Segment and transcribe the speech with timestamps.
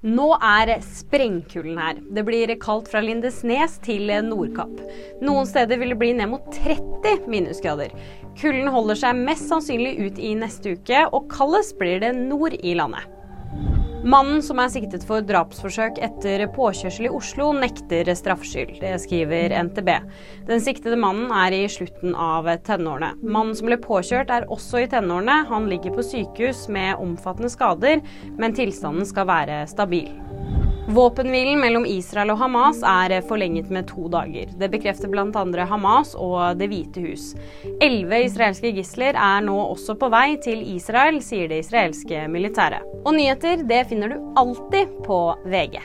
[0.00, 1.98] Nå er sprengkulden her.
[2.16, 4.80] Det blir kaldt fra Lindesnes til Nordkapp.
[5.20, 7.92] Noen steder vil det bli ned mot 30 minusgrader.
[8.40, 12.72] Kulden holder seg mest sannsynlig ut i neste uke, og kaldest blir det nord i
[12.80, 13.19] landet.
[14.00, 18.78] Mannen som er siktet for drapsforsøk etter påkjørsel i Oslo, nekter straffskyld.
[18.80, 19.90] Det skriver NTB.
[20.48, 23.12] Den siktede mannen er i slutten av tenårene.
[23.20, 25.42] Mannen som ble påkjørt er også i tenårene.
[25.52, 28.00] Han ligger på sykehus med omfattende skader,
[28.40, 30.08] men tilstanden skal være stabil.
[30.90, 34.50] Våpenhvilen mellom Israel og Hamas er forlenget med to dager.
[34.58, 35.66] Det bekrefter bl.a.
[35.70, 37.28] Hamas og Det hvite hus.
[37.78, 42.82] Elleve israelske gisler er nå også på vei til Israel, sier det israelske militæret.
[43.04, 45.78] Og nyheter det finner du alltid på VG.